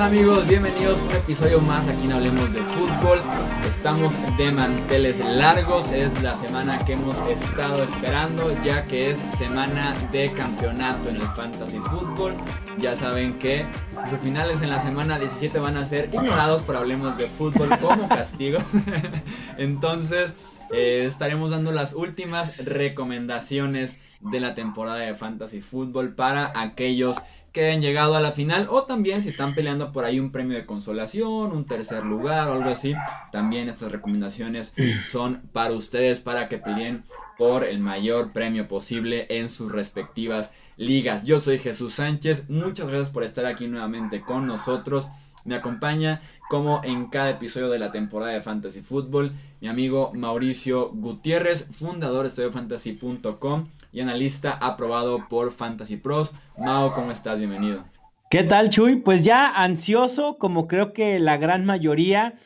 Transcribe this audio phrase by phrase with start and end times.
[0.00, 0.46] tal amigos?
[0.46, 3.20] Bienvenidos a un episodio más aquí en Hablemos de Fútbol.
[3.68, 9.92] Estamos de manteles largos, es la semana que hemos estado esperando ya que es semana
[10.10, 12.32] de campeonato en el Fantasy Fútbol.
[12.78, 13.66] Ya saben que
[14.10, 18.08] los finales en la semana 17 van a ser ignorados por Hablemos de Fútbol como
[18.08, 18.60] castigo.
[19.58, 20.32] Entonces
[20.72, 27.39] eh, estaremos dando las últimas recomendaciones de la temporada de Fantasy Fútbol para aquellos que
[27.54, 30.66] han llegado a la final o también si están peleando por ahí un premio de
[30.66, 32.94] consolación, un tercer lugar o algo así,
[33.32, 34.72] también estas recomendaciones
[35.04, 37.04] son para ustedes para que peleen
[37.36, 41.24] por el mayor premio posible en sus respectivas ligas.
[41.24, 45.08] Yo soy Jesús Sánchez, muchas gracias por estar aquí nuevamente con nosotros.
[45.44, 46.20] Me acompaña
[46.50, 52.22] como en cada episodio de la temporada de Fantasy Football mi amigo Mauricio Gutiérrez, fundador
[52.22, 56.32] de estudiofantasy.com y analista aprobado por Fantasy Pros.
[56.58, 57.38] Mao, ¿cómo estás?
[57.38, 57.84] Bienvenido.
[58.30, 58.96] ¿Qué tal, Chuy?
[58.96, 62.38] Pues ya ansioso, como creo que la gran mayoría,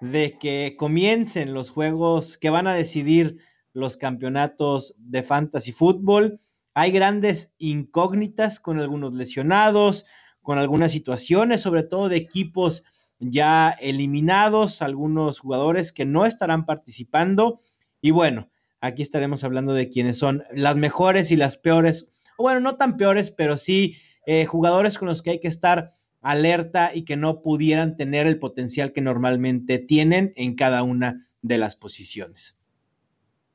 [0.00, 3.38] de que comiencen los juegos que van a decidir
[3.72, 6.40] los campeonatos de Fantasy Football.
[6.74, 10.06] Hay grandes incógnitas con algunos lesionados,
[10.42, 12.84] con algunas situaciones, sobre todo de equipos
[13.18, 17.60] ya eliminados, algunos jugadores que no estarán participando.
[18.00, 18.49] Y bueno,
[18.80, 22.96] Aquí estaremos hablando de quiénes son las mejores y las peores, o bueno, no tan
[22.96, 27.42] peores, pero sí eh, jugadores con los que hay que estar alerta y que no
[27.42, 32.56] pudieran tener el potencial que normalmente tienen en cada una de las posiciones.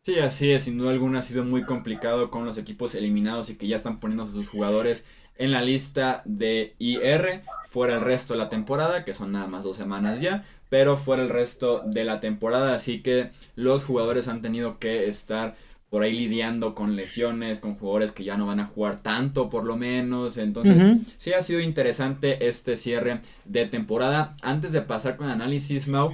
[0.02, 3.58] Sí, así es, sin duda alguna ha sido muy complicado con los equipos eliminados y
[3.58, 5.06] que ya están poniendo a sus jugadores
[5.38, 9.64] en la lista de IR fuera el resto de la temporada, que son nada más
[9.64, 12.74] dos semanas ya pero fuera el resto de la temporada.
[12.74, 15.56] Así que los jugadores han tenido que estar
[15.90, 19.64] por ahí lidiando con lesiones, con jugadores que ya no van a jugar tanto por
[19.64, 20.38] lo menos.
[20.38, 24.36] Entonces, sí ha sido interesante este cierre de temporada.
[24.42, 26.12] Antes de pasar con análisis, Mau,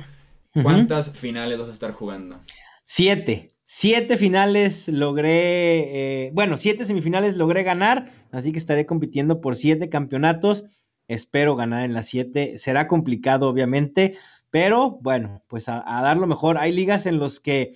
[0.61, 2.39] ¿cuántas finales vas a estar jugando?
[2.83, 3.55] Siete.
[3.63, 9.87] Siete finales logré, eh, bueno, siete semifinales logré ganar, así que estaré compitiendo por siete
[9.87, 10.65] campeonatos.
[11.07, 12.59] Espero ganar en las siete.
[12.59, 14.17] Será complicado, obviamente,
[14.51, 16.57] pero bueno, pues a, dar lo mejor.
[16.57, 17.75] Hay ligas en los que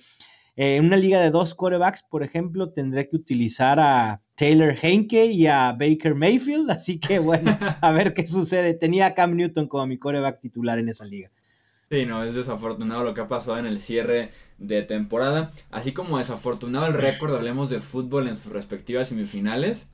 [0.56, 5.46] en una liga de dos corebacks, por ejemplo, tendré que utilizar a Taylor Henke y
[5.46, 6.70] a Baker Mayfield.
[6.70, 8.74] Así que bueno, a ver qué sucede.
[8.74, 11.30] Tenía a Cam Newton como mi coreback titular en esa liga.
[11.90, 15.52] Sí, no, es desafortunado lo que ha pasado en el cierre de temporada.
[15.70, 19.88] Así como desafortunado el récord, hablemos de fútbol en sus respectivas semifinales.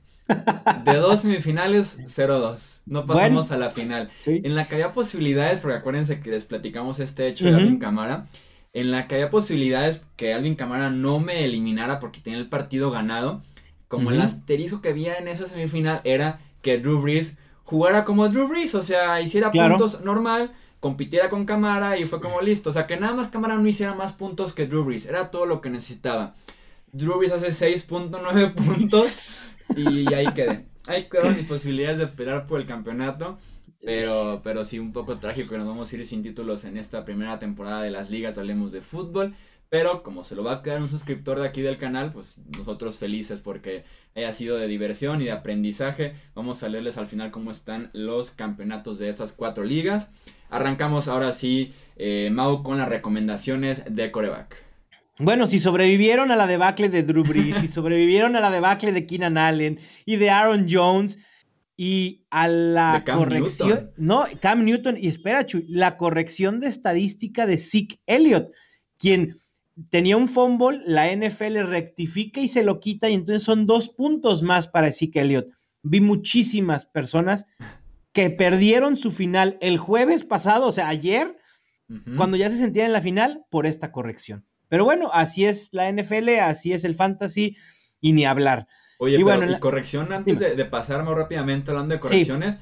[0.85, 2.81] De dos semifinales, 0-2.
[2.85, 4.09] No pasamos a la final.
[4.25, 8.25] En la que había posibilidades, porque acuérdense que les platicamos este hecho de Alvin Camara.
[8.73, 12.89] En la que había posibilidades que Alvin Camara no me eliminara porque tenía el partido
[12.91, 13.43] ganado.
[13.87, 18.47] Como el asterisco que había en esa semifinal era que Drew Brees jugara como Drew
[18.47, 18.73] Brees.
[18.75, 22.71] O sea, hiciera puntos normal, compitiera con Camara y fue como listo.
[22.71, 25.05] O sea, que nada más Camara no hiciera más puntos que Drew Brees.
[25.05, 26.33] Era todo lo que necesitaba.
[26.91, 29.51] Drew Brees hace 6.9 puntos.
[29.75, 30.65] Y ahí quedé.
[30.87, 33.37] Ahí quedaron mis posibilidades de esperar por el campeonato.
[33.85, 37.37] Pero, pero sí, un poco trágico nos vamos a ir sin títulos en esta primera
[37.39, 39.35] temporada de las ligas, hablemos de fútbol.
[39.69, 42.97] Pero como se lo va a quedar un suscriptor de aquí del canal, pues nosotros
[42.97, 43.83] felices porque
[44.15, 46.13] haya sido de diversión y de aprendizaje.
[46.35, 50.11] Vamos a leerles al final cómo están los campeonatos de estas cuatro ligas.
[50.51, 54.63] Arrancamos ahora sí, eh, Mau, con las recomendaciones de coreback.
[55.19, 59.05] Bueno, si sobrevivieron a la debacle de Drew Brees, si sobrevivieron a la debacle de
[59.05, 61.19] Keenan Allen y de Aaron Jones
[61.77, 67.57] y a la corrección, no, Cam Newton y espera, Chuy, la corrección de estadística de
[67.57, 68.51] Zeke Elliott,
[68.97, 69.39] quien
[69.89, 74.41] tenía un fumble, la NFL rectifica y se lo quita y entonces son dos puntos
[74.41, 75.47] más para Zeke Elliott.
[75.83, 77.45] Vi muchísimas personas
[78.13, 81.35] que perdieron su final el jueves pasado, o sea, ayer,
[82.15, 84.45] cuando ya se sentían en la final, por esta corrección.
[84.73, 87.55] Pero bueno, así es la NFL, así es el fantasy
[88.01, 88.67] y ni hablar.
[88.97, 92.57] Oye, y bueno, y corrección antes de, pasar más rápidamente hablando de correcciones,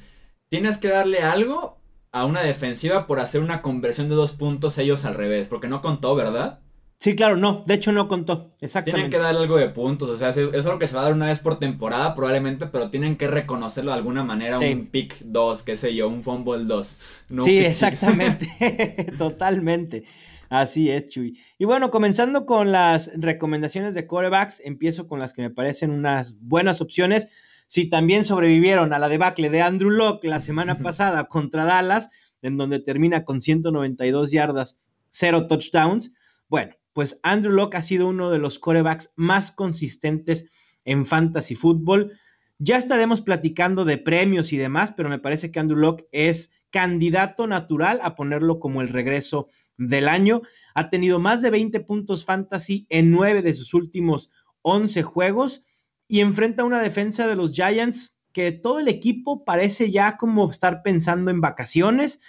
[0.50, 1.80] tienes que darle algo
[2.12, 5.81] a una defensiva por hacer una conversión de dos puntos ellos al revés, porque no
[5.81, 6.60] contó, ¿verdad?
[7.00, 9.07] Sí, claro, no, de hecho no contó, exactamente.
[9.07, 11.06] Tienen que dar algo de puntos, o sea, es, es algo que se va a
[11.06, 15.18] dar una vez por temporada probablemente, pero tienen que reconocerlo de alguna manera, un pick
[15.22, 16.98] 2, qué sé yo, un fumble 2.
[17.46, 20.04] sí, exactamente, totalmente.
[20.51, 21.39] Así es, Chuy.
[21.57, 26.38] Y bueno, comenzando con las recomendaciones de corebacks, empiezo con las que me parecen unas
[26.42, 27.30] buenas opciones.
[27.68, 32.09] Si también sobrevivieron a la debacle de Andrew Locke la semana pasada contra Dallas,
[32.42, 34.77] en donde termina con 192 yardas,
[35.09, 36.12] cero touchdowns,
[36.50, 40.50] bueno, pues Andrew Locke ha sido uno de los corebacks más consistentes
[40.83, 42.12] en fantasy fútbol.
[42.59, 47.47] Ya estaremos platicando de premios y demás, pero me parece que Andrew Locke es candidato
[47.47, 49.47] natural a ponerlo como el regreso
[49.77, 50.41] del año.
[50.73, 54.31] Ha tenido más de 20 puntos fantasy en nueve de sus últimos
[54.63, 55.63] 11 juegos
[56.07, 60.81] y enfrenta una defensa de los Giants que todo el equipo parece ya como estar
[60.83, 62.19] pensando en vacaciones.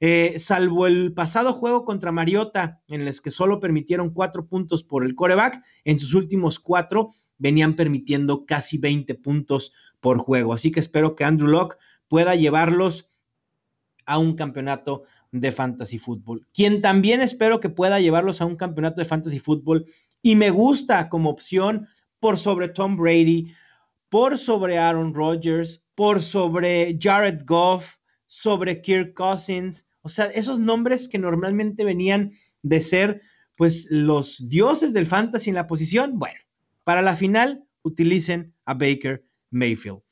[0.00, 5.04] Eh, salvo el pasado juego contra Mariota, en los que solo permitieron cuatro puntos por
[5.04, 10.52] el coreback, en sus últimos cuatro venían permitiendo casi 20 puntos por juego.
[10.52, 13.08] Así que espero que Andrew Locke pueda llevarlos
[14.08, 16.46] a un campeonato de fantasy fútbol.
[16.54, 19.84] Quien también espero que pueda llevarlos a un campeonato de fantasy fútbol
[20.22, 21.86] y me gusta como opción
[22.18, 23.52] por sobre Tom Brady,
[24.08, 27.96] por sobre Aaron Rodgers, por sobre Jared Goff,
[28.26, 32.32] sobre Kirk Cousins, o sea, esos nombres que normalmente venían
[32.62, 33.20] de ser
[33.56, 36.40] pues los dioses del fantasy en la posición, bueno,
[36.84, 40.07] para la final utilicen a Baker Mayfield.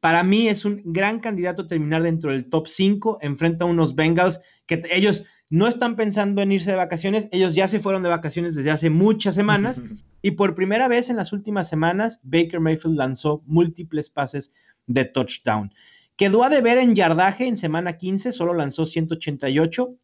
[0.00, 3.94] Para mí es un gran candidato a terminar dentro del top 5, enfrenta a unos
[3.94, 8.08] Bengals que ellos no están pensando en irse de vacaciones, ellos ya se fueron de
[8.08, 9.82] vacaciones desde hace muchas semanas
[10.22, 14.52] y por primera vez en las últimas semanas Baker Mayfield lanzó múltiples pases
[14.86, 15.72] de touchdown.
[16.16, 19.96] Quedó a deber en yardaje en semana 15, solo lanzó 188,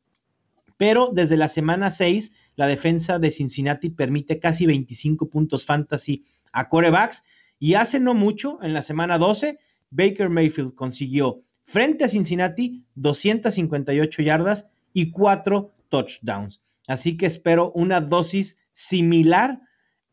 [0.76, 6.68] pero desde la semana 6 la defensa de Cincinnati permite casi 25 puntos fantasy a
[6.68, 7.22] corebacks
[7.58, 9.58] y hace no mucho, en la semana 12,
[9.96, 16.60] Baker Mayfield consiguió frente a Cincinnati 258 yardas y 4 touchdowns.
[16.86, 19.60] Así que espero una dosis similar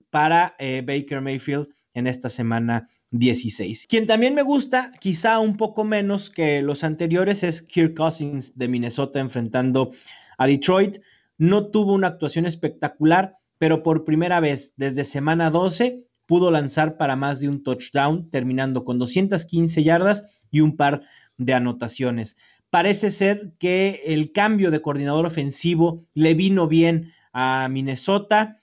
[0.10, 3.86] para eh, Baker Mayfield en esta semana 16.
[3.88, 8.68] Quien también me gusta, quizá un poco menos que los anteriores, es Kirk Cousins de
[8.68, 9.92] Minnesota enfrentando
[10.38, 10.98] a Detroit.
[11.38, 17.16] No tuvo una actuación espectacular, pero por primera vez desde semana 12 pudo lanzar para
[17.16, 21.04] más de un touchdown, terminando con 215 yardas y un par
[21.38, 22.38] de anotaciones.
[22.70, 28.60] Parece ser que el cambio de coordinador ofensivo le vino bien a Minnesota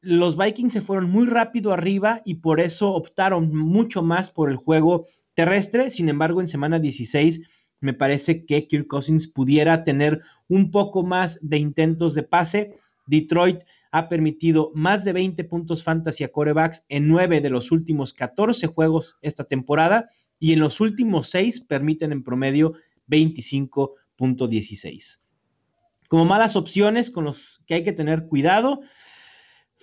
[0.00, 4.56] los Vikings se fueron muy rápido arriba y por eso optaron mucho más por el
[4.56, 5.90] juego terrestre.
[5.90, 7.42] Sin embargo, en semana 16
[7.80, 12.78] me parece que Kirk Cousins pudiera tener un poco más de intentos de pase.
[13.08, 18.14] Detroit ha permitido más de 20 puntos fantasy a corebacks en 9 de los últimos
[18.14, 20.08] 14 juegos esta temporada
[20.38, 22.74] y en los últimos 6 permiten en promedio
[23.08, 25.18] 25.16.
[26.08, 28.82] Como malas opciones con los que hay que tener cuidado,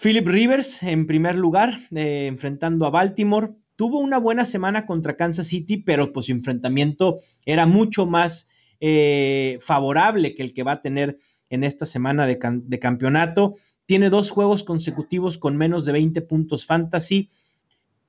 [0.01, 3.51] Philip Rivers, en primer lugar, eh, enfrentando a Baltimore.
[3.75, 8.47] Tuvo una buena semana contra Kansas City, pero pues su enfrentamiento era mucho más
[8.79, 11.17] eh, favorable que el que va a tener
[11.49, 12.39] en esta semana de,
[12.79, 13.55] campeonato.
[13.85, 17.29] Tiene dos juegos consecutivos con menos de 20 puntos fantasy.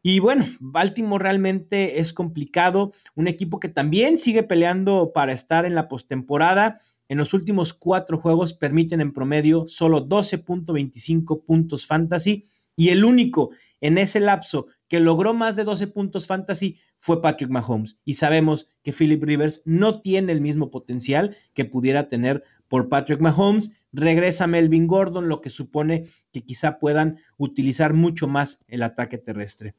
[0.03, 5.75] Y bueno, Baltimore realmente es complicado, un equipo que también sigue peleando para estar en
[5.75, 12.89] la postemporada en los últimos cuatro juegos permiten en promedio solo 12.25 puntos fantasy y
[12.89, 13.51] el único
[13.81, 17.99] en ese lapso que logró más de 12 puntos fantasy fue Patrick Mahomes.
[18.05, 23.21] Y sabemos que Philip Rivers no tiene el mismo potencial que pudiera tener por Patrick
[23.21, 23.73] Mahomes.
[23.93, 29.75] Regresa Melvin Gordon, lo que supone que quizá puedan utilizar mucho más el ataque terrestre.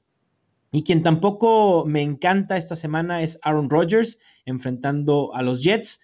[0.71, 6.01] Y quien tampoco me encanta esta semana es Aaron Rodgers enfrentando a los Jets.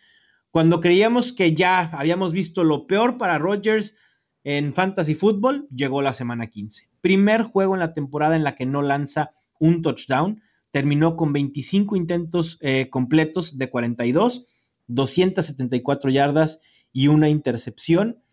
[0.51, 3.95] Cuando creíamos que ya habíamos visto lo peor para Rodgers
[4.43, 6.89] en Fantasy Football, llegó la semana 15.
[7.01, 10.41] Primer juego en la temporada en la que no lanza un touchdown.
[10.71, 14.45] Terminó con 25 intentos eh, completos de 42,
[14.87, 16.61] 274 yardas
[16.93, 18.23] y una intercepción.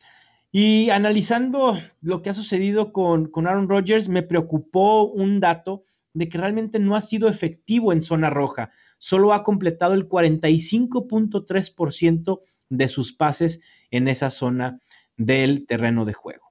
[0.53, 6.29] Y analizando lo que ha sucedido con, con Aaron Rodgers, me preocupó un dato de
[6.29, 8.71] que realmente no ha sido efectivo en zona roja.
[8.99, 14.81] Solo ha completado el 45.3% de sus pases en esa zona
[15.17, 16.50] del terreno de juego.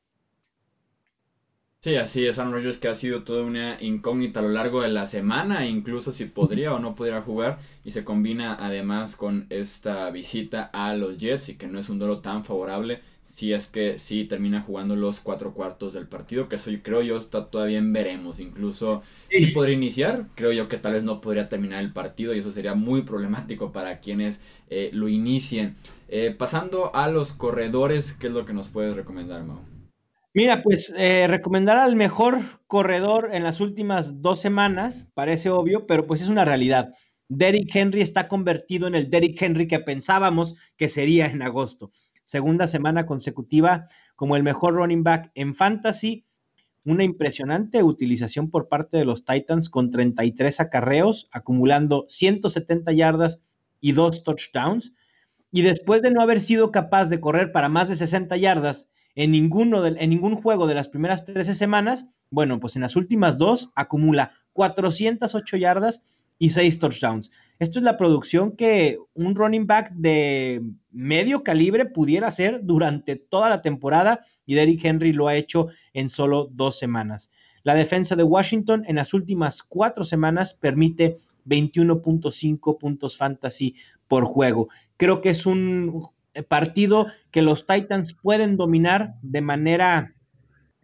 [1.81, 4.89] Sí, así es, Aaron Rodgers que ha sido toda una incógnita a lo largo de
[4.89, 10.09] la semana, incluso si podría o no podría jugar, y se combina además con esta
[10.11, 13.97] visita a los Jets y que no es un duelo tan favorable, si es que
[13.97, 17.77] sí termina jugando los cuatro cuartos del partido, que eso yo creo yo está todavía
[17.77, 21.93] en veremos, incluso si podría iniciar, creo yo que tal vez no podría terminar el
[21.93, 25.77] partido y eso sería muy problemático para quienes eh, lo inicien.
[26.09, 29.68] Eh, pasando a los corredores, ¿qué es lo que nos puedes recomendar, Mau?
[30.39, 36.07] Mira, pues eh, recomendar al mejor corredor en las últimas dos semanas, parece obvio, pero
[36.07, 36.93] pues es una realidad.
[37.27, 41.91] Derrick Henry está convertido en el Derrick Henry que pensábamos que sería en agosto
[42.23, 46.25] segunda semana consecutiva como el mejor running back en fantasy.
[46.85, 53.41] Una impresionante utilización por parte de los Titans con 33 acarreos, acumulando 170 yardas
[53.81, 54.93] y dos touchdowns.
[55.51, 58.87] Y después de no haber sido capaz de correr para más de 60 yardas
[59.19, 63.37] en, ninguno en ningún juego de las primeras 13 semanas, bueno, pues en las últimas
[63.37, 66.05] dos acumula 408 yardas
[66.37, 67.29] y 6 touchdowns.
[67.59, 73.49] Esto es la producción que un running back de medio calibre pudiera hacer durante toda
[73.49, 77.29] la temporada y Derrick Henry lo ha hecho en solo dos semanas.
[77.63, 83.75] La defensa de Washington en las últimas cuatro semanas permite 21.5 puntos fantasy
[84.07, 84.69] por juego.
[84.95, 86.07] Creo que es un
[86.43, 90.15] partido que los Titans pueden dominar de manera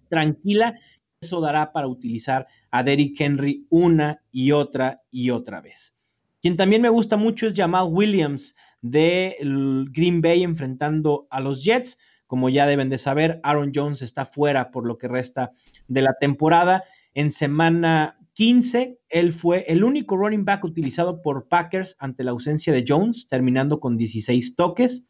[0.10, 0.80] tranquila.
[1.22, 5.96] Eso dará para utilizar a Derrick Henry una y otra y otra vez.
[6.42, 9.36] Quien también me gusta mucho es Jamal Williams de
[9.92, 11.98] Green Bay enfrentando a los Jets.
[12.28, 15.54] Como ya deben de saber, Aaron Jones está fuera por lo que resta
[15.88, 16.84] de la temporada.
[17.14, 22.74] En semana 15, él fue el único running back utilizado por Packers ante la ausencia
[22.74, 25.04] de Jones, terminando con 16 toques.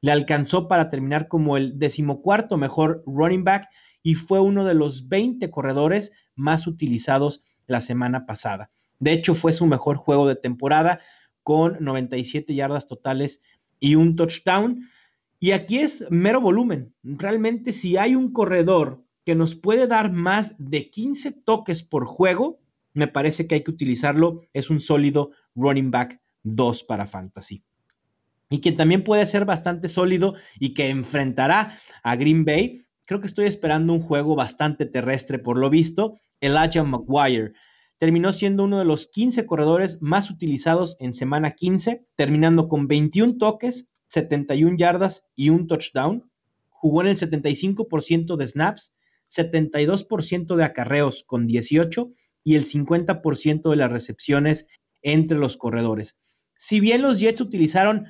[0.00, 3.68] Le alcanzó para terminar como el decimocuarto mejor running back
[4.02, 8.70] y fue uno de los 20 corredores más utilizados la semana pasada.
[8.98, 11.00] De hecho, fue su mejor juego de temporada
[11.42, 13.40] con 97 yardas totales
[13.80, 14.88] y un touchdown.
[15.38, 16.94] Y aquí es mero volumen.
[17.02, 22.60] Realmente si hay un corredor que nos puede dar más de 15 toques por juego,
[22.94, 24.42] me parece que hay que utilizarlo.
[24.52, 27.62] Es un sólido running back 2 para fantasy.
[28.48, 32.84] Y que también puede ser bastante sólido y que enfrentará a Green Bay.
[33.04, 36.18] Creo que estoy esperando un juego bastante terrestre por lo visto.
[36.40, 37.52] Elijah McGuire
[37.98, 43.38] terminó siendo uno de los 15 corredores más utilizados en semana 15, terminando con 21
[43.38, 46.30] toques, 71 yardas y un touchdown.
[46.68, 48.92] Jugó en el 75% de snaps,
[49.30, 52.12] 72% de acarreos con 18
[52.44, 54.66] y el 50% de las recepciones
[55.02, 56.16] entre los corredores.
[56.56, 58.06] Si bien los Jets utilizaron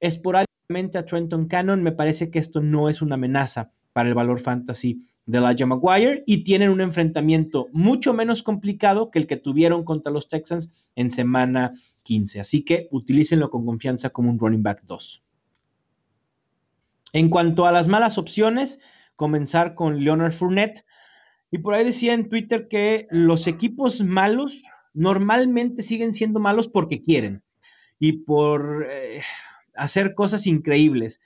[0.00, 4.40] esporádicamente a Trenton Cannon, me parece que esto no es una amenaza para el valor
[4.40, 9.84] fantasy de Elijah Maguire y tienen un enfrentamiento mucho menos complicado que el que tuvieron
[9.84, 11.74] contra los Texans en semana
[12.04, 12.40] 15.
[12.40, 15.22] Así que utilícenlo con confianza como un running back 2.
[17.12, 18.78] En cuanto a las malas opciones,
[19.16, 20.84] comenzar con Leonard Fournette.
[21.50, 24.62] Y por ahí decía en Twitter que los equipos malos
[24.92, 27.42] normalmente siguen siendo malos porque quieren
[27.98, 29.22] y por eh,
[29.76, 31.20] hacer cosas increíbles.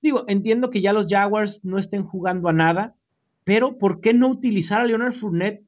[0.00, 2.96] Digo, entiendo que ya los Jaguars no estén jugando a nada,
[3.44, 5.64] pero ¿por qué no utilizar a Leonard Fournette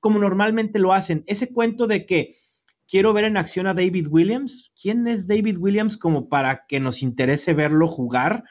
[0.00, 1.24] como normalmente lo hacen?
[1.26, 2.36] Ese cuento de que
[2.88, 4.72] quiero ver en acción a David Williams.
[4.80, 8.44] ¿Quién es David Williams como para que nos interese verlo jugar?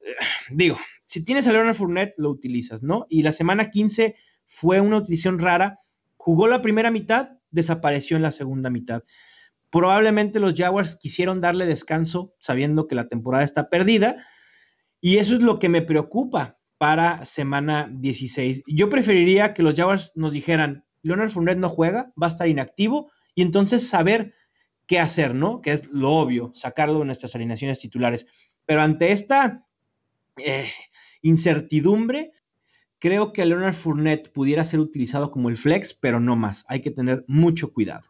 [0.50, 3.06] Digo, si tienes a Leonard Fournette, lo utilizas, ¿no?
[3.08, 5.80] Y la semana 15 fue una utilización rara.
[6.16, 9.04] Jugó la primera mitad, desapareció en la segunda mitad.
[9.70, 14.26] Probablemente los Jaguars quisieron darle descanso sabiendo que la temporada está perdida.
[15.00, 18.62] Y eso es lo que me preocupa para semana 16.
[18.66, 23.10] Yo preferiría que los Jaguars nos dijeran, Leonard Fournette no juega, va a estar inactivo,
[23.34, 24.34] y entonces saber
[24.86, 25.60] qué hacer, ¿no?
[25.60, 28.26] Que es lo obvio, sacarlo de nuestras alineaciones titulares.
[28.64, 29.66] Pero ante esta
[30.38, 30.70] eh,
[31.22, 32.32] incertidumbre,
[32.98, 36.64] creo que Leonard Fournette pudiera ser utilizado como el flex, pero no más.
[36.68, 38.06] Hay que tener mucho cuidado.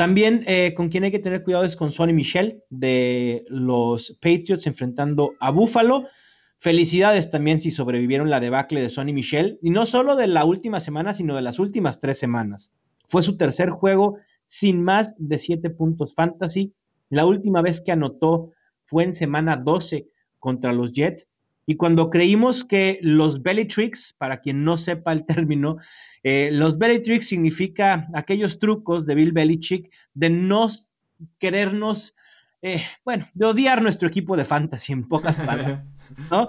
[0.00, 4.66] También eh, con quien hay que tener cuidado es con Sonny Michel de los Patriots
[4.66, 6.06] enfrentando a Buffalo.
[6.58, 10.80] Felicidades también si sobrevivieron la debacle de Sonny Michel, y no solo de la última
[10.80, 12.72] semana, sino de las últimas tres semanas.
[13.08, 14.16] Fue su tercer juego
[14.46, 16.72] sin más de siete puntos fantasy.
[17.10, 18.52] La última vez que anotó
[18.86, 20.06] fue en semana 12
[20.38, 21.28] contra los Jets.
[21.70, 25.76] Y cuando creímos que los belly tricks, para quien no sepa el término,
[26.24, 30.66] eh, los belly tricks significa aquellos trucos de Bill Belichick de no
[31.38, 32.16] querernos,
[32.60, 35.84] eh, bueno, de odiar nuestro equipo de fantasy en pocas palabras.
[36.28, 36.48] ¿no?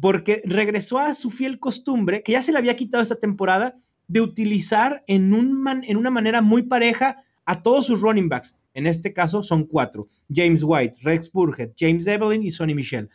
[0.00, 3.76] Porque regresó a su fiel costumbre, que ya se le había quitado esta temporada,
[4.08, 8.56] de utilizar en, un en una manera muy pareja a todos sus running backs.
[8.72, 13.10] En este caso son cuatro: James White, Rex Burhead, James Evelyn y Sonny Michel.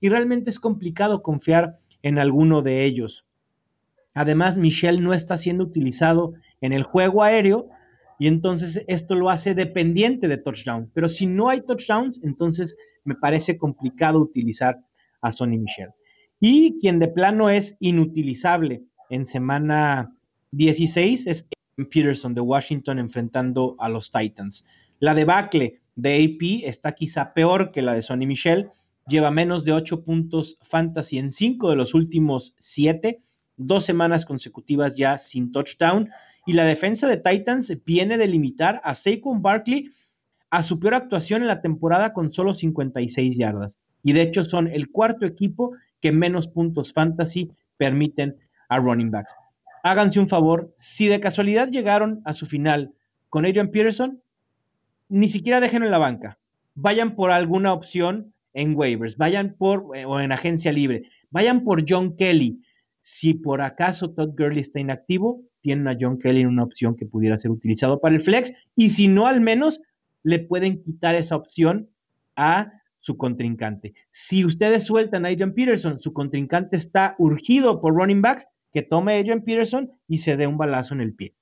[0.00, 3.26] Y realmente es complicado confiar en alguno de ellos.
[4.14, 7.68] Además, Michel no está siendo utilizado en el juego aéreo
[8.18, 10.90] y entonces esto lo hace dependiente de touchdown.
[10.92, 14.80] Pero si no hay touchdowns, entonces me parece complicado utilizar
[15.20, 15.90] a Sonny Michel.
[16.40, 20.14] Y quien de plano es inutilizable en semana
[20.52, 24.64] 16 es Peterson de Washington enfrentando a los Titans.
[24.98, 28.70] La debacle de AP está quizá peor que la de Sonny Michel.
[29.08, 33.22] Lleva menos de 8 puntos fantasy en 5 de los últimos 7,
[33.56, 36.10] dos semanas consecutivas ya sin touchdown.
[36.46, 39.90] Y la defensa de Titans viene de limitar a Saquon Barkley
[40.50, 43.78] a su peor actuación en la temporada con solo 56 yardas.
[44.02, 48.36] Y de hecho son el cuarto equipo que menos puntos fantasy permiten
[48.68, 49.34] a running backs.
[49.82, 52.92] Háganse un favor, si de casualidad llegaron a su final
[53.30, 54.20] con Adrian Peterson,
[55.08, 56.38] ni siquiera déjenlo en la banca.
[56.74, 61.84] Vayan por alguna opción en waivers, vayan por eh, o en agencia libre, vayan por
[61.88, 62.60] John Kelly.
[63.02, 67.06] Si por acaso Todd Gurley está inactivo, tienen a John Kelly en una opción que
[67.06, 69.80] pudiera ser utilizado para el flex y si no, al menos
[70.24, 71.88] le pueden quitar esa opción
[72.34, 73.94] a su contrincante.
[74.10, 79.14] Si ustedes sueltan a Adrian Peterson, su contrincante está urgido por running backs, que tome
[79.14, 81.32] a Adrian Peterson y se dé un balazo en el pie.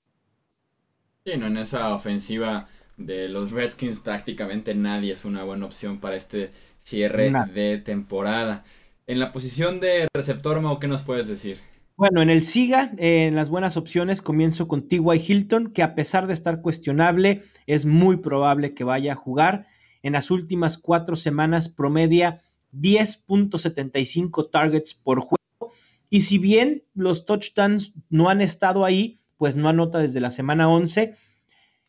[1.24, 6.50] Sí, en esa ofensiva de los Redskins prácticamente nadie es una buena opción para este
[6.86, 8.64] cierre de temporada.
[9.08, 11.58] En la posición de receptor, Mau, ¿qué nos puedes decir?
[11.96, 15.00] Bueno, en el SIGA, en las buenas opciones, comienzo con T.Y.
[15.26, 19.66] Hilton, que a pesar de estar cuestionable, es muy probable que vaya a jugar.
[20.02, 25.74] En las últimas cuatro semanas promedia 10.75 targets por juego.
[26.08, 30.68] Y si bien los touchdowns no han estado ahí, pues no anota desde la semana
[30.68, 31.16] 11,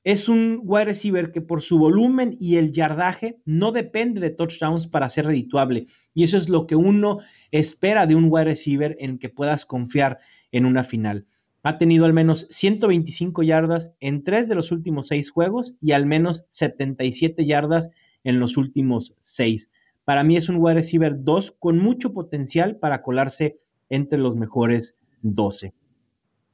[0.08, 4.88] es un wide receiver que por su volumen y el yardaje no depende de touchdowns
[4.88, 5.88] para ser redituable.
[6.14, 7.20] Y eso es lo que uno
[7.52, 10.20] espera de un wide receiver en que puedas confiar
[10.54, 11.26] en una final.
[11.64, 16.06] Ha tenido al menos 125 yardas en tres de los últimos seis juegos y al
[16.06, 17.90] menos 77 yardas
[18.24, 19.70] en los últimos seis.
[20.06, 23.60] Para mí es un wide receiver 2 con mucho potencial para colarse
[23.90, 25.74] entre los mejores 12.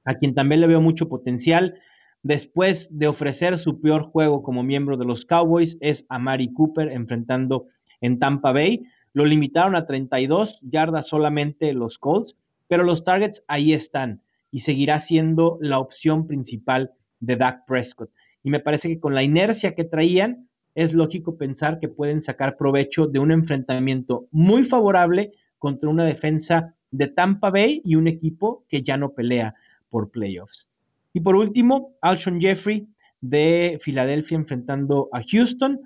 [0.06, 1.76] A quien también le veo mucho potencial
[2.24, 6.90] después de ofrecer su peor juego como miembro de los Cowboys, es a Mari Cooper
[6.90, 7.68] enfrentando
[8.02, 8.84] en Tampa Bay.
[9.14, 12.36] Lo limitaron a 32 yardas solamente los Colts,
[12.68, 18.10] pero los targets ahí están y seguirá siendo la opción principal de Dak Prescott.
[18.42, 22.58] Y me parece que con la inercia que traían, es lógico pensar que pueden sacar
[22.58, 28.66] provecho de un enfrentamiento muy favorable contra una defensa de Tampa Bay y un equipo
[28.68, 29.56] que ya no pelea
[29.90, 30.68] por playoffs.
[31.14, 32.88] Y por último, Alshon Jeffrey
[33.22, 35.80] de Filadelfia enfrentando a Houston.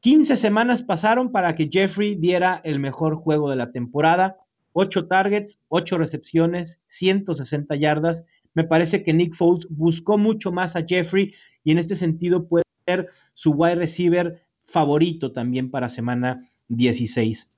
[0.00, 4.36] 15 semanas pasaron para que Jeffrey diera el mejor juego de la temporada.
[4.72, 8.24] 8 targets, 8 recepciones, 160 yardas.
[8.52, 11.32] Me parece que Nick Foles buscó mucho más a Jeffrey
[11.64, 17.48] y en este sentido puede ser su wide receiver favorito también para semana 16.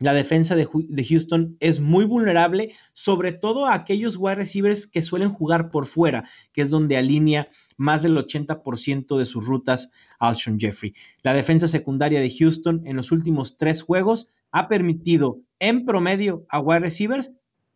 [0.00, 0.68] La defensa de,
[1.08, 6.28] Houston es muy vulnerable, sobre todo a aquellos wide receivers que suelen jugar por fuera,
[6.52, 10.94] que es donde alinea más del 80% de sus rutas Alshon Jeffrey.
[11.22, 16.60] La defensa secundaria de Houston en los últimos tres juegos ha permitido en promedio a
[16.60, 17.32] wide receivers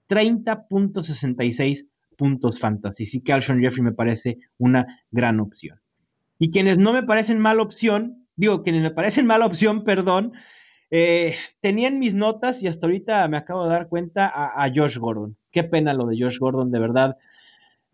[0.09, 3.03] 30.66 puntos fantasy.
[3.03, 5.81] Así que Alshon Jeffrey me parece una gran opción.
[6.39, 10.33] Y quienes no me parecen mala opción, digo, quienes me parecen mala opción, perdón,
[10.95, 14.99] eh, tenía en mis notas y hasta ahorita me acabo de dar cuenta a, Josh
[14.99, 15.39] Gordon.
[15.51, 17.17] Qué pena lo de Josh Gordon, de verdad,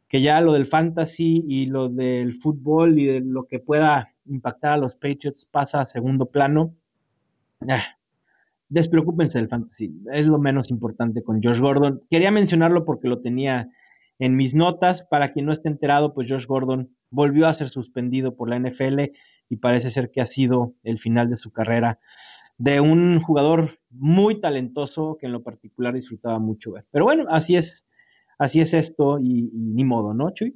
[0.09, 4.73] que ya lo del fantasy y lo del fútbol y de lo que pueda impactar
[4.73, 6.75] a los Patriots pasa a segundo plano.
[7.69, 7.85] Ah,
[8.69, 12.03] despreocúpense del fantasy, es lo menos importante con Josh Gordon.
[12.11, 13.71] Quería mencionarlo porque lo tenía
[14.19, 15.05] en mis notas.
[15.05, 19.13] Para quien no esté enterado, pues Josh Gordon volvió a ser suspendido por la NFL
[19.49, 22.01] y parece ser que ha sido el final de su carrera
[22.59, 26.85] de un jugador muy talentoso que en lo particular disfrutaba mucho ver.
[26.91, 27.87] Pero bueno, así es,
[28.39, 30.55] así es esto y, ni modo, ¿no, Chuy?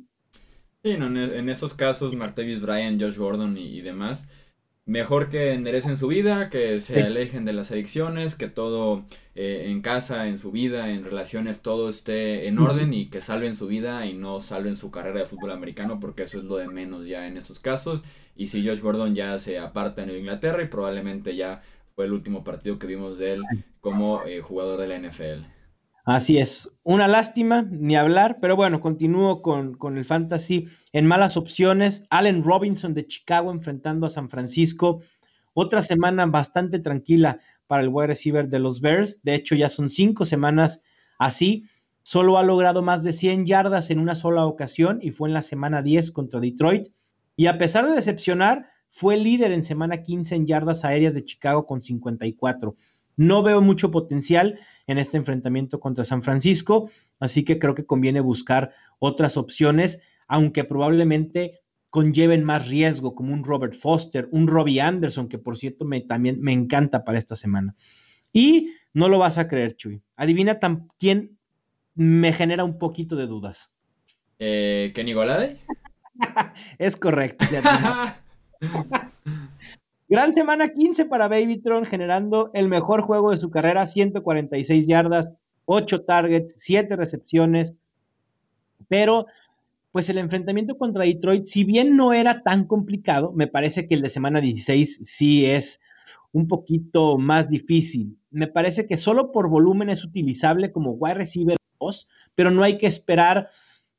[0.85, 4.29] Sí, no, en, estos casos, Martavis Bryan, Josh Gordon y, demás,
[4.85, 9.05] mejor que enderecen su vida, que se alejen de las adicciones, que todo
[9.37, 13.55] eh, en casa, en su vida, en relaciones, todo esté en orden y que salven
[13.55, 16.67] su vida y no salven su carrera de fútbol americano, porque eso es lo de
[16.67, 18.03] menos ya en estos casos.
[18.35, 21.63] Y si Josh Gordon ya se aparta en Inglaterra y probablemente ya
[21.95, 23.43] fue el último partido que vimos de él
[23.81, 25.47] como eh, jugador de la NFL.
[26.05, 30.67] Así es, una lástima, ni hablar, pero bueno, continúo con, con, el fantasy.
[30.93, 35.01] En malas opciones, Allen Robinson de Chicago enfrentando a San Francisco.
[35.55, 39.21] Otra semana bastante tranquila para el wide receiver de los Bears.
[39.23, 40.81] De hecho, ya son cinco semanas
[41.19, 41.67] así.
[42.03, 45.43] Solo ha logrado más de 100 yardas en una sola ocasión y fue en la
[45.43, 46.89] semana 10 contra Detroit.
[47.37, 51.67] Y a pesar de decepcionar, fue líder en semana 15 en yardas aéreas de Chicago
[51.67, 52.77] con 54.
[53.17, 58.21] No veo mucho potencial en este enfrentamiento contra San Francisco, así que creo que conviene
[58.21, 65.27] buscar otras opciones, aunque probablemente conlleven más riesgo, como un Robert Foster, un Robbie Anderson,
[65.27, 67.75] que por cierto me, también me encanta para esta semana.
[68.31, 70.03] Y no lo vas a creer, Chuy.
[70.17, 70.59] Adivina
[70.99, 71.39] quién
[71.95, 73.71] me genera un poquito de dudas.
[74.39, 75.61] Eh, ¿Kenny Golade?
[76.79, 77.47] es correcto.
[80.09, 85.33] Gran semana 15 para Babytron, generando el mejor juego de su carrera, 146 yardas,
[85.65, 87.75] 8 targets, 7 recepciones.
[88.89, 89.27] Pero,
[89.91, 94.03] pues el enfrentamiento contra Detroit, si bien no era tan complicado, me parece que el
[94.03, 95.81] de semana 16 sí es
[96.33, 98.19] un poquito más difícil.
[98.31, 102.79] Me parece que solo por volumen es utilizable como wide receiver 2, pero no hay
[102.79, 103.51] que esperar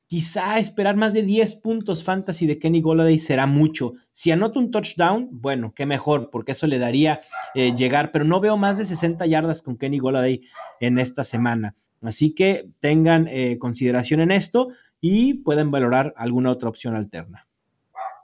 [0.08, 3.94] Quizá esperar más de 10 puntos fantasy de Kenny Golladay será mucho.
[4.12, 7.22] Si anota un touchdown, bueno, qué mejor, porque eso le daría
[7.56, 10.42] eh, llegar, pero no veo más de 60 yardas con Kenny Golladay
[10.80, 11.76] en esta semana.
[12.02, 17.48] Así que tengan eh, consideración en esto y pueden valorar alguna otra opción alterna.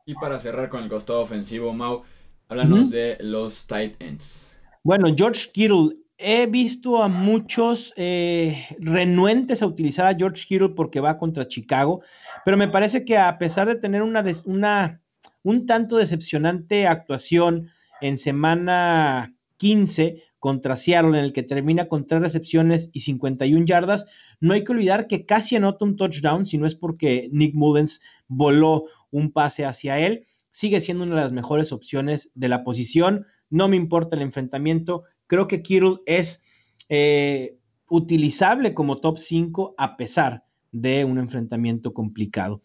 [0.06, 2.04] Y para cerrar con el costado ofensivo, Mau,
[2.50, 4.52] háblanos de los tight ends.
[4.84, 11.00] Bueno, George Kittle he visto a muchos eh, renuentes a utilizar a George Kittle porque
[11.00, 12.02] va contra Chicago,
[12.44, 15.02] pero me parece que a pesar de tener una, una
[15.44, 17.70] un tanto decepcionante actuación
[18.02, 24.06] en semana 15 contra Seattle, en el que termina con tres recepciones y 51 yardas,
[24.42, 28.02] no hay que olvidar que casi anota un touchdown, si no es porque Nick Mullens
[28.28, 30.28] voló un pase hacia él.
[30.50, 33.26] Sigue siendo una de las mejores opciones de la posición.
[33.50, 36.44] No me importa el enfrentamiento creo que Kittle es
[36.90, 37.56] eh,
[37.90, 42.62] utilizable como top 5 a pesar de un enfrentamiento complicado.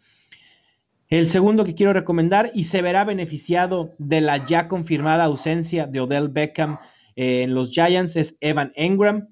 [1.08, 6.00] El segundo que quiero recomendar y se verá beneficiado de la ya confirmada ausencia de
[6.00, 6.78] Odell Beckham
[7.14, 9.28] eh, en los Giants es Evan Engram.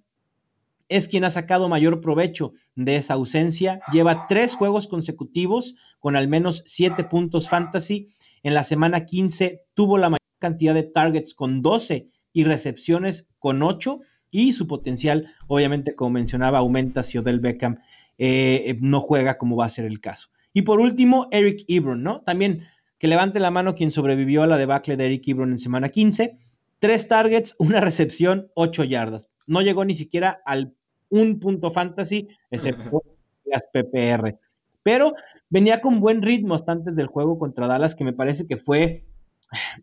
[0.88, 3.81] Es quien ha sacado mayor provecho de esa ausencia.
[3.92, 8.11] Lleva tres juegos consecutivos con al menos siete puntos fantasy.
[8.42, 13.62] En la semana 15 tuvo la mayor cantidad de targets con 12 y recepciones con
[13.62, 17.79] 8 y su potencial, obviamente, como mencionaba, aumenta si Odell Beckham
[18.18, 20.31] eh, no juega como va a ser el caso.
[20.55, 22.21] Y por último, Eric Ebron, ¿no?
[22.23, 22.66] También
[22.99, 26.38] que levante la mano quien sobrevivió a la debacle de Eric Ebron en semana 15.
[26.79, 29.29] Tres targets, una recepción, ocho yardas.
[29.47, 30.75] No llegó ni siquiera al
[31.09, 33.03] un punto fantasy, excepto
[33.45, 34.38] las PPR.
[34.83, 35.14] Pero
[35.51, 39.05] venía con buen ritmo hasta antes del juego contra Dallas, que me parece que fue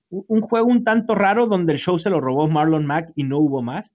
[0.09, 3.39] un juego un tanto raro donde el show se lo robó Marlon Mack y no
[3.39, 3.93] hubo más.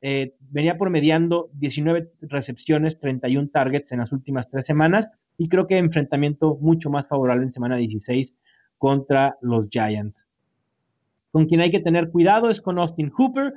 [0.00, 5.78] Eh, venía promediando 19 recepciones, 31 targets en las últimas tres semanas y creo que
[5.78, 8.34] enfrentamiento mucho más favorable en semana 16
[8.76, 10.24] contra los Giants.
[11.30, 13.54] Con quien hay que tener cuidado es con Austin Hooper.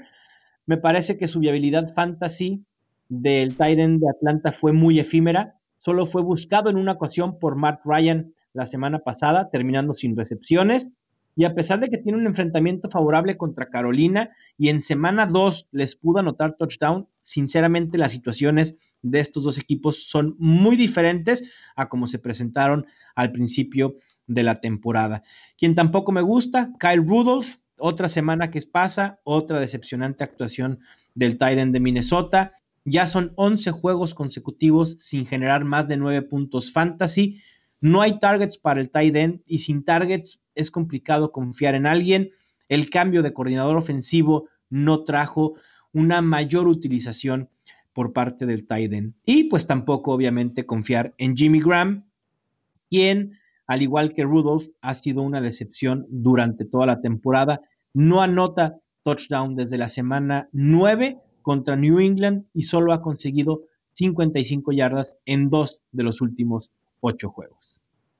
[0.65, 2.63] Me parece que su viabilidad fantasy
[3.07, 5.55] del Titan de Atlanta fue muy efímera.
[5.79, 10.89] Solo fue buscado en una ocasión por Matt Ryan la semana pasada, terminando sin recepciones.
[11.35, 15.67] Y a pesar de que tiene un enfrentamiento favorable contra Carolina y en semana 2
[15.71, 21.89] les pudo anotar touchdown, sinceramente las situaciones de estos dos equipos son muy diferentes a
[21.89, 23.95] como se presentaron al principio
[24.27, 25.23] de la temporada.
[25.57, 30.79] Quien tampoco me gusta, Kyle Rudolph, otra semana que pasa, otra decepcionante actuación
[31.15, 32.53] del Titan de Minnesota.
[32.85, 37.41] Ya son 11 juegos consecutivos sin generar más de 9 puntos fantasy.
[37.81, 42.29] No hay targets para el tight end y sin targets es complicado confiar en alguien.
[42.69, 45.55] El cambio de coordinador ofensivo no trajo
[45.91, 47.49] una mayor utilización
[47.93, 49.15] por parte del tight end.
[49.25, 52.05] Y pues tampoco obviamente confiar en Jimmy Graham,
[52.87, 57.61] quien, al igual que Rudolph, ha sido una decepción durante toda la temporada.
[57.93, 63.63] No anota touchdown desde la semana 9 contra New England y solo ha conseguido
[63.93, 66.69] 55 yardas en dos de los últimos
[67.01, 67.60] ocho juegos.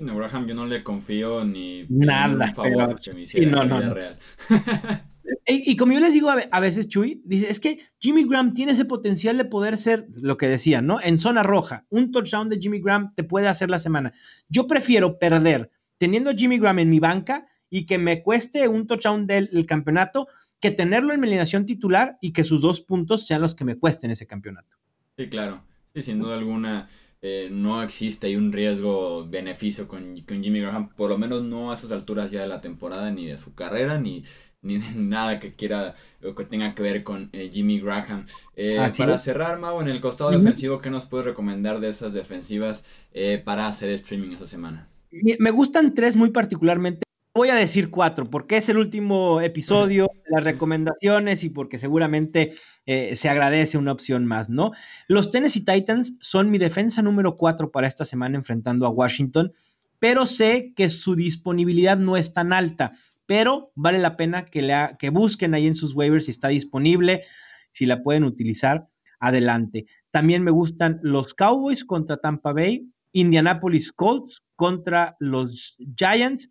[0.02, 4.18] No, Graham, yo no le confío ni nada favor que me hiciera no, no, real.
[5.48, 8.86] y, como yo les digo a, veces, Chuy, dice, es que Jimmy Graham tiene ese
[8.86, 11.00] potencial de poder ser lo que decían, ¿no?
[11.00, 14.12] En zona roja, un touchdown de Jimmy Graham te puede hacer la semana.
[14.50, 18.88] Yo prefiero perder teniendo a Jimmy Graham en mi banca y que me cueste un
[18.88, 20.28] touchdown del campeonato
[20.60, 23.78] que tenerlo en mi alineación titular y que sus dos puntos sean los que me
[23.78, 24.78] cuesten ese campeonato.
[25.16, 25.64] Sí, claro.
[25.94, 26.90] Sí, sin duda alguna
[27.22, 31.76] eh, no existe ahí un riesgo beneficio con, Jimmy Graham, por lo menos no a
[31.76, 34.24] esas alturas ya de la temporada, ni de su carrera, ni,
[34.62, 38.26] ni nada que quiera o que tenga que ver con eh, Jimmy Graham.
[38.56, 42.84] Eh, para cerrar, Mau, en el costado defensivo, ¿qué nos puedes recomendar de esas defensivas
[43.44, 44.88] para hacer streaming esta semana?
[45.12, 50.44] Me gustan tres muy particularmente voy a decir cuatro, porque es el último episodio las
[50.44, 52.54] recomendaciones y porque seguramente
[52.86, 54.72] eh, se agradece una opción más, ¿no?
[55.08, 59.54] Los Tennessee Titans son mi defensa número cuatro para esta semana enfrentando a Washington,
[60.00, 62.94] pero sé que su disponibilidad no es tan alta,
[63.26, 67.24] pero vale la pena que, le que busquen ahí en sus waivers si está disponible,
[67.72, 68.88] si la pueden utilizar,
[69.20, 69.86] adelante.
[70.10, 76.50] También me gustan los Cowboys contra Tampa Bay, Indianapolis Colts contra los Giants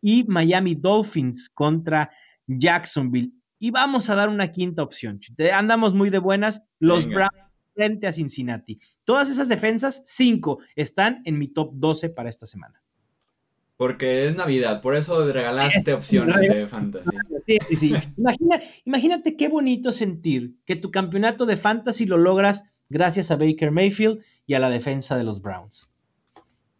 [0.00, 2.10] y Miami Dolphins contra
[2.46, 3.32] Jacksonville.
[3.58, 5.20] Y vamos a dar una quinta opción.
[5.52, 6.62] Andamos muy de buenas.
[6.78, 8.80] Los Browns frente a Cincinnati.
[9.04, 12.82] Todas esas defensas, cinco, están en mi top 12 para esta semana.
[13.76, 17.10] Porque es Navidad, por eso regalaste opciones de fantasy.
[17.46, 17.94] Sí, sí, sí.
[18.84, 24.20] imagínate qué bonito sentir que tu campeonato de fantasy lo logras gracias a Baker Mayfield
[24.46, 25.89] y a la defensa de los Browns.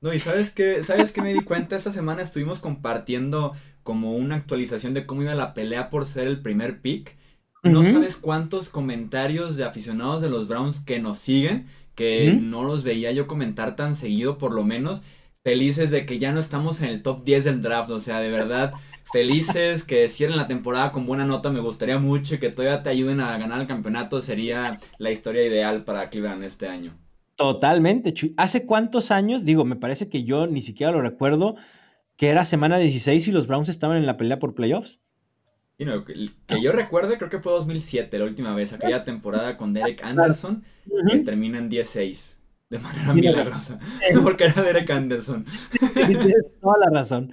[0.00, 4.36] No, y sabes qué, sabes qué me di cuenta, esta semana estuvimos compartiendo como una
[4.36, 7.16] actualización de cómo iba la pelea por ser el primer pick.
[7.62, 12.82] No sabes cuántos comentarios de aficionados de los Browns que nos siguen, que no los
[12.82, 15.02] veía yo comentar tan seguido por lo menos,
[15.44, 18.30] felices de que ya no estamos en el top 10 del draft, o sea, de
[18.30, 18.72] verdad,
[19.12, 22.88] felices que cierren la temporada con buena nota, me gustaría mucho y que todavía te
[22.88, 26.96] ayuden a ganar el campeonato, sería la historia ideal para Cleveland este año.
[27.40, 29.46] Totalmente, ¿Hace cuántos años?
[29.46, 31.56] Digo, me parece que yo ni siquiera lo recuerdo,
[32.18, 35.00] que era semana 16 y los Browns estaban en la pelea por playoffs.
[35.78, 40.64] que, yo recuerde, creo que fue 2007 la última vez, aquella temporada con Derek Anderson,
[41.10, 42.36] que termina en 16
[42.68, 43.78] de manera milagrosa.
[44.22, 45.46] Porque era Derek Anderson.
[45.94, 47.32] Tienes toda la razón.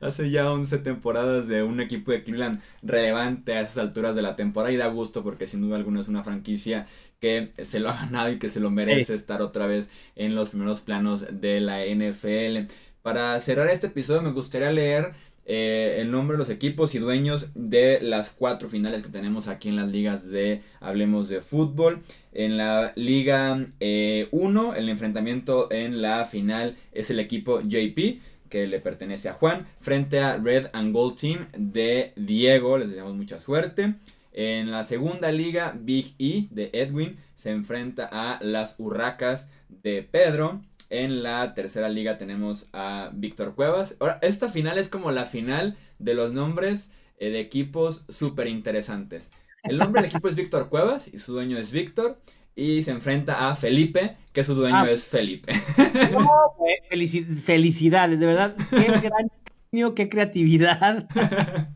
[0.00, 4.34] Hace ya 11 temporadas de un equipo de Cleveland relevante a esas alturas de la
[4.34, 6.86] temporada y da gusto porque sin duda alguna es una franquicia
[7.20, 10.50] que se lo ha ganado y que se lo merece estar otra vez en los
[10.50, 12.72] primeros planos de la NFL.
[13.02, 15.14] Para cerrar este episodio me gustaría leer
[15.50, 19.70] eh, el nombre de los equipos y dueños de las cuatro finales que tenemos aquí
[19.70, 22.02] en las ligas de Hablemos de Fútbol.
[22.34, 24.28] En la Liga 1, eh,
[24.76, 30.20] el enfrentamiento en la final es el equipo JP, que le pertenece a Juan, frente
[30.20, 32.78] a Red and Gold Team de Diego.
[32.78, 33.94] Les deseamos mucha suerte.
[34.32, 40.62] En la segunda liga, Big E de Edwin se enfrenta a las Urracas de Pedro.
[40.90, 43.96] En la tercera liga tenemos a Víctor Cuevas.
[44.00, 49.30] Ahora, esta final es como la final de los nombres eh, de equipos súper interesantes.
[49.64, 52.18] El nombre del equipo es Víctor Cuevas y su dueño es Víctor.
[52.58, 54.90] Y se enfrenta a Felipe, que su dueño ah.
[54.90, 55.52] es Felipe.
[56.12, 56.28] No,
[57.44, 58.56] felicidades, de verdad.
[58.70, 58.76] Qué
[59.08, 59.30] gran
[59.70, 61.08] niño, qué creatividad.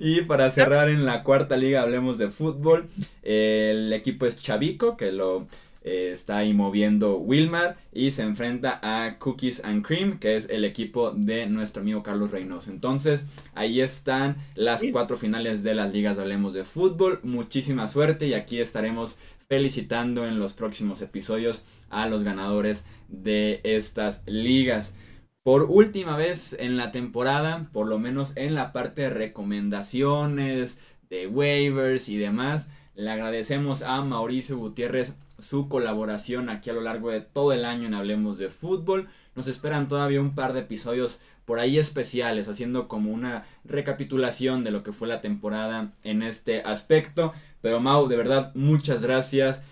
[0.00, 2.88] y para cerrar en la cuarta liga hablemos de fútbol.
[3.22, 5.46] El equipo es Chavico, que lo
[5.84, 10.64] eh, está ahí moviendo Wilmar y se enfrenta a Cookies and Cream, que es el
[10.64, 12.70] equipo de nuestro amigo Carlos Reynoso.
[12.70, 17.20] Entonces, ahí están las cuatro finales de las ligas de Hablemos de Fútbol.
[17.24, 19.16] Muchísima suerte y aquí estaremos
[19.48, 24.94] felicitando en los próximos episodios a los ganadores de estas ligas.
[25.42, 31.26] Por última vez en la temporada, por lo menos en la parte de recomendaciones, de
[31.26, 37.20] waivers y demás, le agradecemos a Mauricio Gutiérrez su colaboración aquí a lo largo de
[37.20, 39.08] todo el año en Hablemos de Fútbol.
[39.34, 44.70] Nos esperan todavía un par de episodios por ahí especiales, haciendo como una recapitulación de
[44.70, 47.32] lo que fue la temporada en este aspecto.
[47.62, 49.64] Pero Mau, de verdad, muchas gracias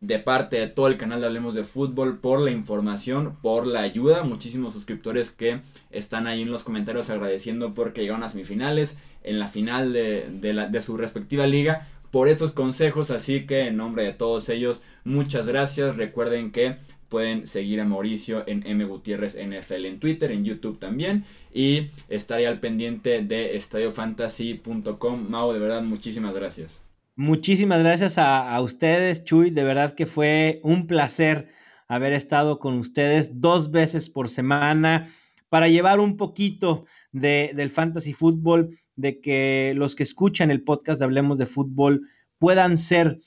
[0.00, 3.80] de parte de todo el canal de Hablemos de Fútbol por la información, por la
[3.80, 4.22] ayuda.
[4.22, 9.48] Muchísimos suscriptores que están ahí en los comentarios agradeciendo porque llegaron a semifinales en la
[9.48, 13.10] final de, de su respectiva liga por estos consejos.
[13.10, 15.96] Así que en nombre de todos ellos, muchas gracias.
[15.96, 16.76] Recuerden que
[17.08, 21.24] pueden seguir a Mauricio en M Gutiérrez NFL en Twitter, en YouTube también.
[21.52, 25.28] Y estaré al pendiente de estadiofantasy.com.
[25.28, 26.82] Mau, de verdad, muchísimas gracias.
[27.16, 29.50] Muchísimas gracias a, ustedes, Chuy.
[29.50, 31.48] De verdad que fue un placer
[31.86, 35.14] haber estado con ustedes dos veces por semana
[35.48, 40.98] para llevar un poquito de, del fantasy fútbol de que los que escuchan el podcast
[40.98, 43.20] de Hablemos de Fútbol puedan ser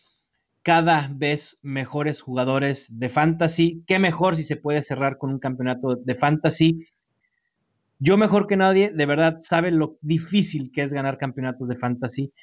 [0.68, 3.86] cada vez mejores jugadores de fantasy.
[3.88, 6.86] Qué mejor si se puede cerrar con un campeonato de fantasy.
[8.00, 12.34] Yo mejor que nadie, de verdad, sabe lo difícil que es ganar campeonatos de fantasy.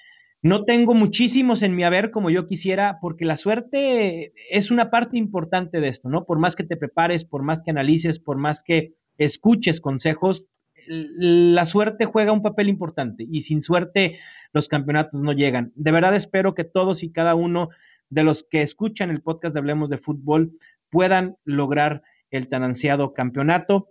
[0.40, 5.18] No tengo muchísimos en mi haber como yo quisiera, porque la suerte es una parte
[5.18, 6.24] importante de esto, ¿no?
[6.24, 10.46] Por más que te prepares, por más que analices, por más que escuches consejos,
[10.86, 14.18] la suerte juega un papel importante y sin suerte
[14.54, 15.72] los campeonatos no llegan.
[15.74, 17.68] De verdad espero que todos y cada uno
[18.10, 20.58] de los que escuchan el podcast de Hablemos de Fútbol
[20.90, 23.90] puedan lograr el tan ansiado campeonato.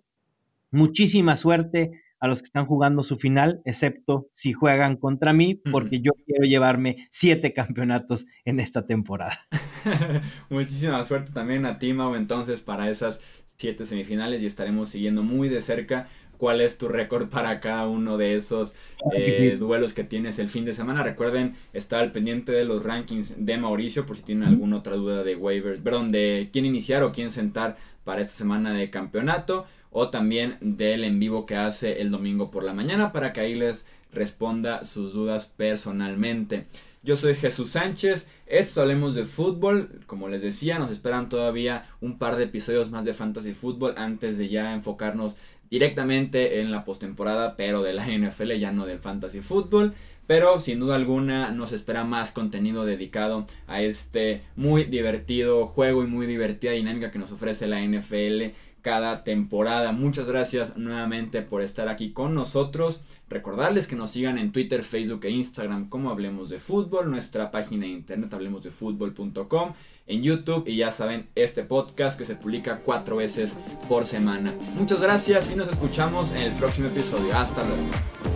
[0.72, 6.00] Muchísima suerte a los que están jugando su final, excepto si juegan contra mí, porque
[6.00, 9.38] yo quiero llevarme siete campeonatos en esta temporada.
[10.50, 13.20] Muchísima suerte también a ti, Mau, entonces, para esas
[13.58, 16.08] siete semifinales y estaremos siguiendo muy de cerca
[16.44, 18.76] cuál es tu récord para cada uno de esos
[19.16, 21.02] eh, duelos que tienes el fin de semana.
[21.02, 25.24] Recuerden estar al pendiente de los rankings de Mauricio por si tienen alguna otra duda
[25.24, 29.66] de waivers, perdón, de quién iniciar o quién sentar para esta semana de campeonato.
[29.90, 33.56] o también del en vivo que hace el domingo por la mañana para que ahí
[33.56, 36.66] les responda sus dudas personalmente.
[37.04, 42.18] Yo soy Jesús Sánchez, esto hablemos de fútbol, como les decía, nos esperan todavía un
[42.18, 45.36] par de episodios más de Fantasy Fútbol antes de ya enfocarnos
[45.74, 49.96] directamente en la postemporada, pero de la NFL, ya no del Fantasy Fútbol.
[50.28, 56.08] Pero sin duda alguna nos espera más contenido dedicado a este muy divertido juego y
[56.08, 59.94] muy divertida dinámica que nos ofrece la NFL cada temporada.
[59.94, 63.02] Muchas gracias nuevamente por estar aquí con nosotros.
[63.30, 67.86] Recordarles que nos sigan en Twitter, Facebook e Instagram como Hablemos de Fútbol, nuestra página
[67.86, 69.74] de internet hablemosdefutbol.com,
[70.08, 73.56] en YouTube y ya saben, este podcast que se publica cuatro veces
[73.88, 74.52] por semana.
[74.76, 77.36] Muchas gracias y nos escuchamos en el próximo episodio.
[77.36, 78.33] Hasta luego.